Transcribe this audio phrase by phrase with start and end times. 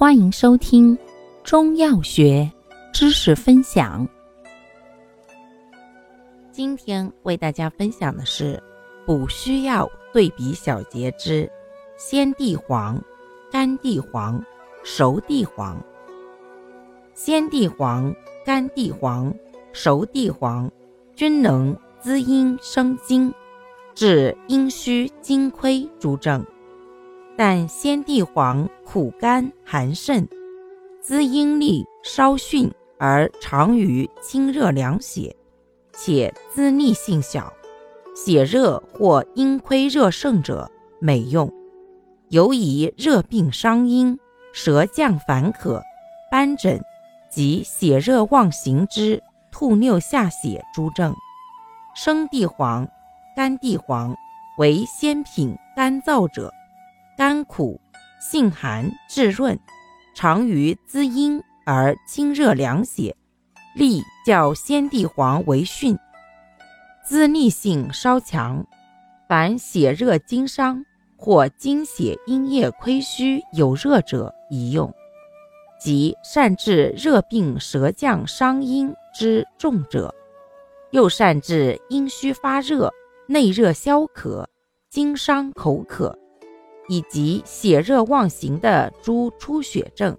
[0.00, 0.96] 欢迎收听
[1.44, 2.50] 中药学
[2.90, 4.08] 知识分享。
[6.50, 8.58] 今天为大家分享的是
[9.04, 11.46] 补虚药对比小节之
[11.98, 12.98] 鲜地黄、
[13.52, 14.42] 干地黄、
[14.82, 15.78] 熟地黄。
[17.12, 18.10] 鲜地黄、
[18.42, 19.30] 干地黄、
[19.74, 20.72] 熟地黄
[21.14, 23.30] 均能滋阴生津。
[23.94, 26.42] 治阴虚精亏诸症，
[27.36, 30.28] 但鲜地黄苦甘寒肾，
[31.00, 35.34] 滋阴力稍逊，而长于清热凉血，
[35.92, 37.52] 且滋腻性小，
[38.14, 41.50] 血热或阴亏热盛者美用。
[42.28, 44.18] 尤以热病伤阴、
[44.52, 45.82] 舌降烦渴、
[46.30, 46.80] 斑疹
[47.30, 51.14] 及血热妄行之吐衄下血诸症，
[51.94, 52.88] 生地黄。
[53.36, 54.14] 干地黄
[54.58, 56.52] 为鲜品，干燥者，
[57.20, 57.78] 甘苦，
[58.18, 59.60] 性寒，质润，
[60.14, 63.14] 常于滋阴而清热凉血，
[63.76, 65.98] 力较鲜地黄为逊，
[67.04, 68.66] 滋腻性稍强。
[69.28, 70.82] 凡血热经伤
[71.18, 74.90] 或精血阴液亏虚有热者宜用，
[75.78, 80.14] 即善治热病舌降伤阴之重者，
[80.90, 82.90] 又善治阴虚发热。
[83.26, 84.48] 内热消渴、
[84.88, 86.18] 经伤口渴，
[86.90, 90.18] 以及血热妄行的诸出血症，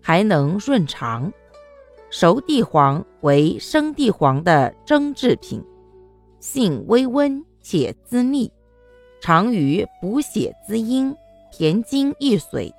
[0.00, 1.30] 还能润肠。
[2.08, 5.62] 熟地黄为生地黄的蒸制品，
[6.40, 8.50] 性微温且滋腻，
[9.20, 11.14] 常于补血滋阴、
[11.52, 12.72] 填精益髓，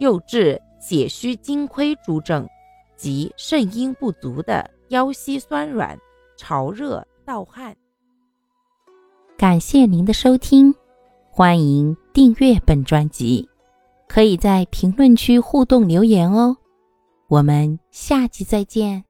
[0.00, 2.48] 又治血虚精亏诸症
[2.96, 5.98] 及肾阴不足的腰膝酸软、
[6.38, 7.76] 潮热盗汗。
[9.36, 10.74] 感谢您的收听，
[11.30, 13.48] 欢迎订阅本专辑，
[14.06, 16.56] 可以在评论区互动留言哦。
[17.28, 19.04] 我们下期再见。